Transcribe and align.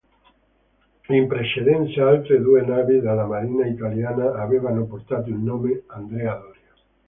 In 1.09 1.27
precedenza 1.27 2.07
altre 2.09 2.41
due 2.41 2.61
navi 2.63 2.99
della 3.01 3.27
Marina 3.27 3.67
italiana 3.67 4.33
avevano 4.41 4.87
portato 4.87 5.29
il 5.29 5.35
nome 5.37 5.83
Andrea 5.85 6.33
Doria. 6.37 6.71